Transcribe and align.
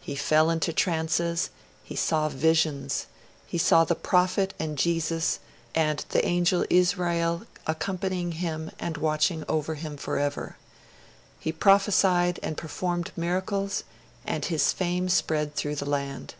He 0.00 0.16
fell 0.16 0.50
into 0.50 0.72
trances, 0.72 1.48
he 1.84 1.94
saw 1.94 2.28
visions, 2.28 3.06
he 3.46 3.56
saw 3.56 3.84
the 3.84 3.94
prophet 3.94 4.52
and 4.58 4.76
Jesus, 4.76 5.38
and 5.76 6.04
the 6.08 6.26
Angel 6.26 6.64
Izrail 6.68 7.46
accompanying 7.68 8.32
him 8.32 8.72
and 8.80 8.96
watching 8.96 9.44
over 9.48 9.76
him 9.76 9.96
forever. 9.96 10.56
He 11.38 11.52
prophesied 11.52 12.40
and 12.42 12.56
performed 12.56 13.12
miracles, 13.16 13.84
and 14.26 14.44
his 14.44 14.72
fame 14.72 15.08
spread 15.08 15.54
through 15.54 15.76
the 15.76 15.88
land. 15.88 16.34